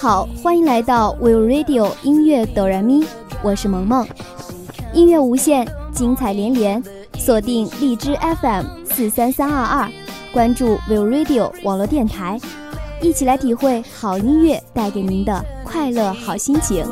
[0.00, 3.04] 好，欢迎来到 Will Radio 音乐哆来咪，
[3.42, 4.08] 我是萌萌。
[4.94, 6.82] 音乐无限，精彩连连，
[7.18, 9.90] 锁定荔枝 FM 四三三二二，
[10.32, 12.40] 关注 Will Radio 网络电台，
[13.02, 16.82] 一起来体会好音乐带给您的快乐好心情。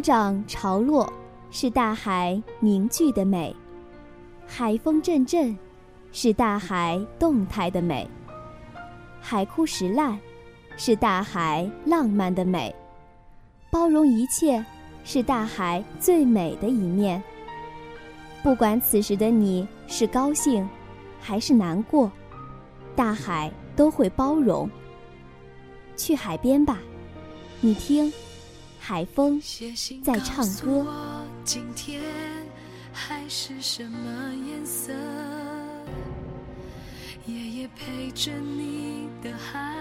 [0.00, 1.12] 涨潮落，
[1.50, 3.54] 是大海凝聚的美；
[4.46, 5.56] 海风阵阵，
[6.12, 8.06] 是大海动态的美；
[9.20, 10.18] 海枯石烂，
[10.76, 12.72] 是大海浪漫的美；
[13.70, 14.64] 包容一切，
[15.04, 17.22] 是大海最美的一面。
[18.42, 20.66] 不管此时的你是高兴，
[21.20, 22.10] 还是难过，
[22.96, 24.68] 大海都会包容。
[25.96, 26.78] 去海边吧，
[27.60, 28.10] 你听。
[28.82, 29.38] 海风
[30.02, 30.86] 在唱歌。
[31.44, 32.00] 今天
[32.92, 34.92] 海是什么颜色？
[37.26, 39.76] 夜夜陪着你的海，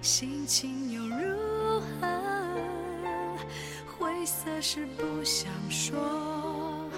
[0.00, 2.08] 心情又如何？
[3.86, 6.90] 灰色是不想说，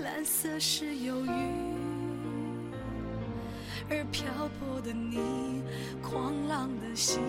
[0.00, 1.30] 蓝色是忧郁，
[3.88, 4.26] 而漂
[4.58, 5.62] 泊的你，
[6.02, 7.20] 狂浪的心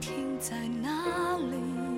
[0.00, 1.97] 停在哪里？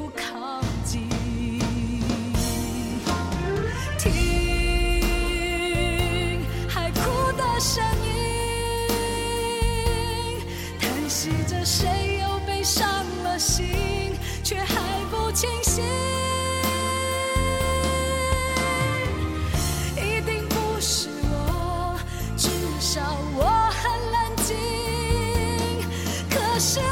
[26.61, 26.90] show.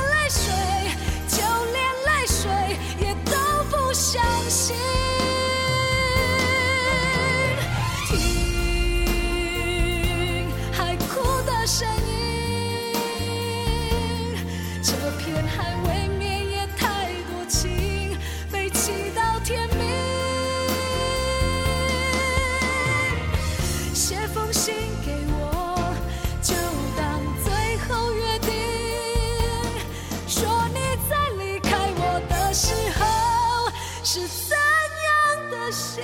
[35.49, 36.03] 的心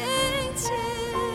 [0.56, 1.35] 情。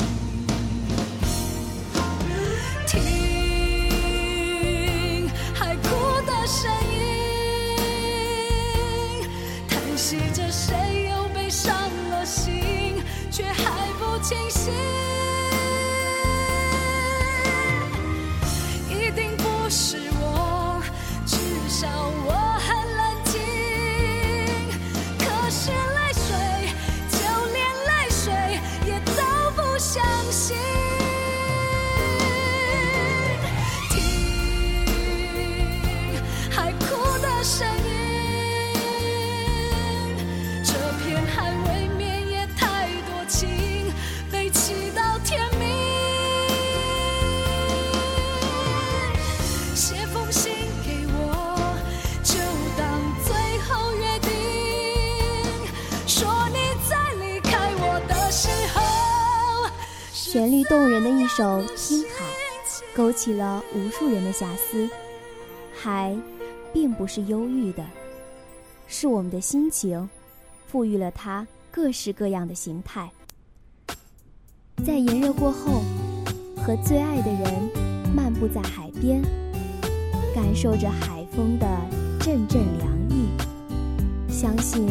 [60.31, 61.43] 旋律动人的一首
[61.75, 62.23] 《听海》，
[62.95, 64.89] 勾起了无数人的遐思。
[65.73, 66.15] 海，
[66.71, 67.85] 并不是忧郁的，
[68.87, 70.09] 是我们的心情，
[70.67, 73.11] 赋予了它各式各样的形态。
[74.85, 75.83] 在炎热过后，
[76.55, 77.69] 和最爱的人
[78.15, 79.21] 漫步在海边，
[80.33, 81.67] 感受着海风的
[82.21, 83.27] 阵阵凉意，
[84.31, 84.87] 相信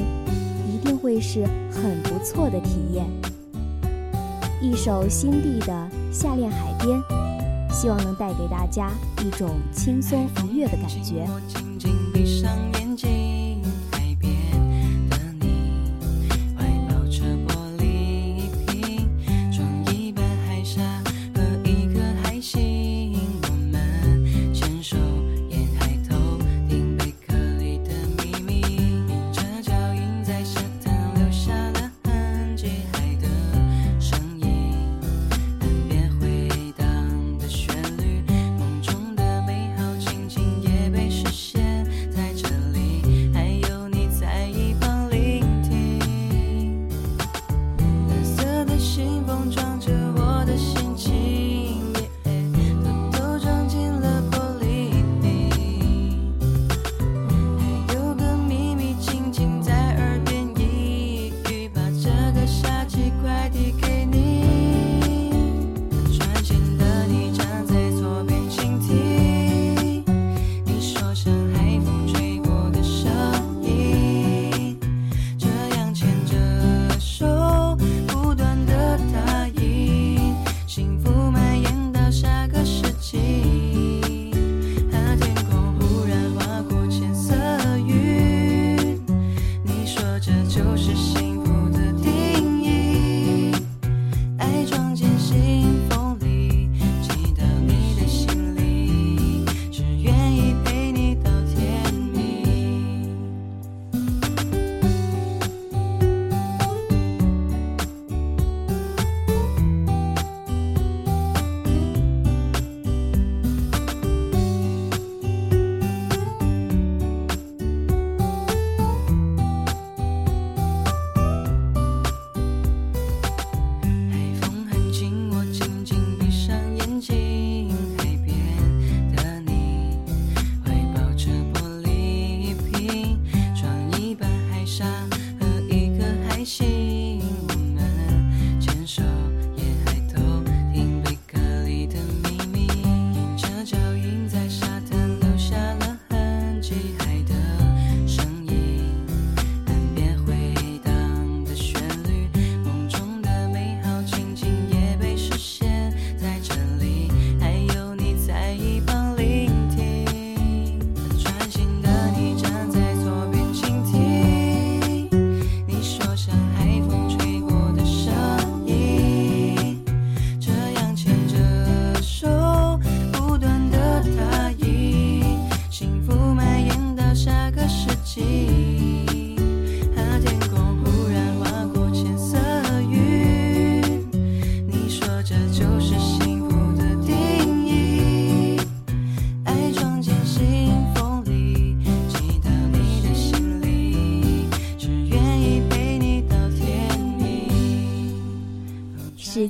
[0.68, 3.19] 一定会是很不错的体验。
[4.62, 5.72] 一首新地的
[6.12, 7.02] 《夏恋海边》，
[7.72, 8.90] 希望能带给大家
[9.24, 11.26] 一种轻松愉悦的感觉。
[48.80, 50.09] 信封装着。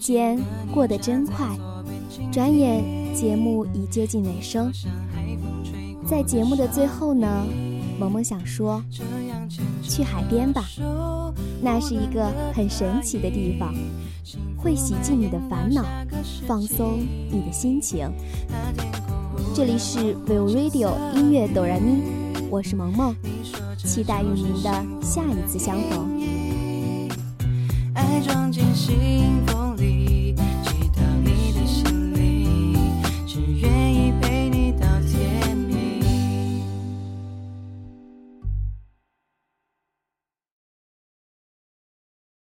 [0.00, 0.40] 间
[0.72, 1.46] 过得真快，
[2.32, 2.82] 转眼
[3.14, 4.72] 节目已接近尾声。
[6.06, 7.46] 在节目的最后呢，
[7.98, 8.82] 萌萌想说，
[9.82, 10.64] 去海边吧，
[11.62, 13.74] 那是一个很神奇的地方，
[14.56, 15.84] 会洗净你的烦恼，
[16.46, 16.98] 放松
[17.30, 18.10] 你的心情。
[19.54, 22.02] 这里是 Will Radio 音乐哆然咪，
[22.50, 23.14] 我是萌萌，
[23.76, 26.20] 期待与您的下一次相逢。
[27.94, 29.69] 爱装进信封。